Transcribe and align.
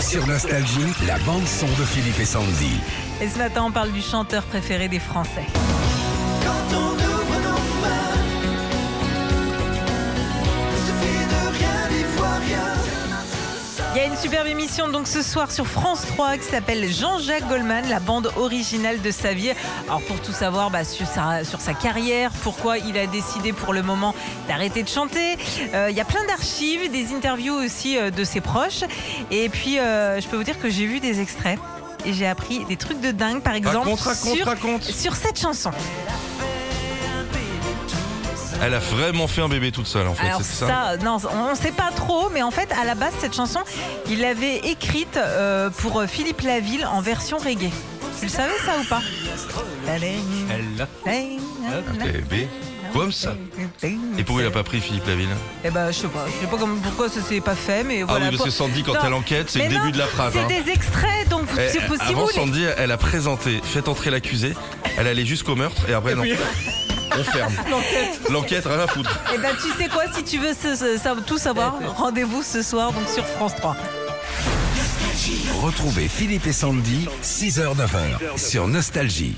Sur 0.00 0.26
Nostalgie, 0.26 0.94
la 1.06 1.18
bande-son 1.18 1.66
de 1.66 1.84
Philippe 1.84 2.18
et 2.18 2.24
Sandy. 2.24 2.80
Et 3.20 3.28
ce 3.28 3.36
matin, 3.36 3.64
on 3.66 3.70
parle 3.70 3.92
du 3.92 4.00
chanteur 4.00 4.42
préféré 4.44 4.88
des 4.88 4.98
Français. 4.98 5.44
Quand 6.42 6.74
on 6.74 6.94
ouvre 6.94 7.19
Il 13.92 13.96
y 13.96 14.00
a 14.00 14.06
une 14.06 14.16
superbe 14.16 14.46
émission 14.46 14.88
donc 14.88 15.08
ce 15.08 15.20
soir 15.20 15.50
sur 15.50 15.66
France 15.66 16.02
3 16.06 16.36
qui 16.36 16.44
s'appelle 16.44 16.88
Jean-Jacques 16.88 17.48
Goldman, 17.48 17.88
la 17.88 17.98
bande 17.98 18.30
originale 18.36 19.02
de 19.02 19.10
sa 19.10 19.34
vie. 19.34 19.50
Alors 19.88 20.00
pour 20.02 20.20
tout 20.20 20.30
savoir 20.30 20.70
bah, 20.70 20.84
sur, 20.84 21.08
sa, 21.08 21.42
sur 21.42 21.60
sa 21.60 21.74
carrière, 21.74 22.30
pourquoi 22.44 22.78
il 22.78 22.96
a 22.96 23.08
décidé 23.08 23.52
pour 23.52 23.72
le 23.72 23.82
moment 23.82 24.14
d'arrêter 24.46 24.84
de 24.84 24.88
chanter. 24.88 25.36
Euh, 25.74 25.88
il 25.90 25.96
y 25.96 26.00
a 26.00 26.04
plein 26.04 26.24
d'archives, 26.26 26.88
des 26.92 27.12
interviews 27.12 27.54
aussi 27.54 27.98
euh, 27.98 28.12
de 28.12 28.22
ses 28.22 28.40
proches. 28.40 28.84
Et 29.32 29.48
puis 29.48 29.80
euh, 29.80 30.20
je 30.20 30.28
peux 30.28 30.36
vous 30.36 30.44
dire 30.44 30.60
que 30.60 30.70
j'ai 30.70 30.86
vu 30.86 31.00
des 31.00 31.20
extraits 31.20 31.58
et 32.06 32.12
j'ai 32.12 32.28
appris 32.28 32.64
des 32.66 32.76
trucs 32.76 33.00
de 33.00 33.10
dingue 33.10 33.42
par 33.42 33.54
exemple 33.54 33.88
Raconte, 33.88 34.00
raconte, 34.00 34.36
sur, 34.36 34.46
raconte. 34.46 34.84
sur 34.84 35.16
cette 35.16 35.38
chanson. 35.40 35.72
Elle 38.62 38.74
a 38.74 38.78
vraiment 38.78 39.26
fait 39.26 39.40
un 39.40 39.48
bébé 39.48 39.72
toute 39.72 39.86
seule 39.86 40.06
en 40.06 40.14
fait, 40.14 40.26
Alors 40.26 40.40
c'est 40.42 40.66
ça, 40.66 40.96
non, 41.02 41.16
on 41.32 41.50
ne 41.50 41.54
sait 41.56 41.72
pas 41.72 41.90
trop, 41.94 42.28
mais 42.30 42.42
en 42.42 42.50
fait, 42.50 42.68
à 42.80 42.84
la 42.84 42.94
base, 42.94 43.12
cette 43.20 43.34
chanson, 43.34 43.60
il 44.08 44.20
l'avait 44.20 44.56
écrite 44.58 45.16
euh, 45.16 45.70
pour 45.70 46.02
Philippe 46.06 46.42
Laville 46.42 46.84
en 46.86 47.00
version 47.00 47.38
reggae. 47.38 47.70
Tu 48.18 48.26
le 48.26 48.30
savais 48.30 48.52
ça 48.66 48.72
ou 48.80 48.84
pas? 48.84 49.00
Bébé, 52.02 52.48
comme 52.92 53.12
ça. 53.12 53.34
Et 54.18 54.24
pourquoi 54.24 54.42
il 54.42 54.46
a 54.46 54.50
pas 54.50 54.62
pris 54.62 54.80
Philippe 54.80 55.06
Laville? 55.06 55.28
Eh 55.64 55.70
ben, 55.70 55.90
je 55.90 55.98
sais 55.98 56.08
pas. 56.08 56.26
Je 56.26 56.44
sais 56.44 56.50
pas 56.50 56.58
comme- 56.58 56.80
pourquoi 56.80 57.08
ça 57.08 57.22
s'est 57.22 57.40
pas 57.40 57.54
fait, 57.54 57.82
mais 57.82 58.02
Ah 58.02 58.06
voilà. 58.08 58.26
oui, 58.26 58.32
parce 58.36 58.44
que 58.44 58.50
Sandy, 58.50 58.82
quand 58.82 58.92
Non. 58.94 59.00
elle 59.06 59.14
enquête, 59.14 59.48
c'est 59.48 59.60
le 59.60 59.68
début 59.68 59.86
non, 59.86 59.90
de 59.90 59.98
la 59.98 60.06
phrase. 60.06 60.32
C'est 60.34 60.40
hein. 60.40 60.62
des 60.64 60.70
extraits, 60.70 61.28
donc 61.28 61.48
Eh, 61.58 61.68
c'est 61.70 61.86
possible. 61.86 62.10
Avant, 62.10 62.26
Sandy, 62.28 62.64
elle 62.76 62.92
a 62.92 62.98
présenté 62.98 63.60
Faites 63.64 63.88
entrer 63.88 64.10
l'accusé. 64.10 64.54
Elle 64.98 65.06
allait 65.06 65.24
jusqu'au 65.24 65.56
meurtre 65.56 65.88
et 65.88 65.94
après, 65.94 66.14
non. 66.14 66.24
On 67.18 67.24
ferme. 67.24 67.52
L'enquête, 68.30 68.64
rien 68.66 68.78
à 68.80 68.86
foutre. 68.86 69.18
Eh 69.34 69.38
ben, 69.38 69.54
tu 69.60 69.70
sais 69.82 69.88
quoi, 69.88 70.02
si 70.14 70.22
tu 70.24 70.38
veux 70.38 70.52
ce- 70.54 70.76
ce- 70.76 70.98
ça- 70.98 71.14
tout 71.26 71.38
savoir, 71.38 71.74
rendez-vous 71.96 72.42
ce 72.42 72.62
soir 72.62 72.92
donc 72.92 73.08
sur 73.08 73.24
France 73.26 73.54
3. 73.56 73.76
Retrouvez 75.62 76.08
Philippe 76.08 76.46
et 76.46 76.52
Sandy, 76.52 77.06
6h-9h, 77.22 78.38
sur 78.38 78.66
Nostalgie. 78.68 79.36